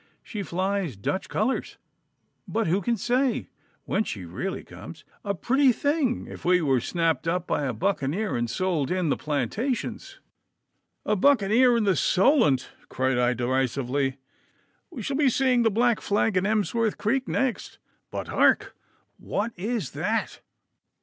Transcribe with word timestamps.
She 0.23 0.41
flies 0.41 0.97
Dutch 0.97 1.29
colours, 1.29 1.77
but 2.47 2.65
who 2.65 2.81
can 2.81 2.97
say 2.97 3.51
whence 3.85 4.07
she 4.07 4.25
really 4.25 4.63
comes? 4.63 5.05
A 5.23 5.35
pretty 5.35 5.71
thing 5.71 6.25
if 6.25 6.43
we 6.43 6.59
were 6.59 6.79
snapped 6.79 7.27
up 7.27 7.45
by 7.45 7.65
a 7.65 7.73
buccaneer 7.73 8.35
and 8.35 8.49
sold 8.49 8.89
in 8.89 9.09
the 9.09 9.15
Plantations!' 9.15 10.19
'A 11.05 11.17
buccaneer 11.17 11.77
in 11.77 11.83
the 11.83 11.95
Solent!' 11.95 12.71
cried 12.89 13.19
I 13.19 13.35
derisively. 13.35 14.17
'We 14.89 15.03
shall 15.03 15.17
be 15.17 15.29
seeing 15.29 15.61
the 15.61 15.69
black 15.69 16.01
flag 16.01 16.35
in 16.35 16.47
Emsworth 16.47 16.97
Creek 16.97 17.27
next. 17.27 17.77
But 18.09 18.29
hark! 18.29 18.75
What 19.19 19.51
is 19.55 19.91
that? 19.91 20.39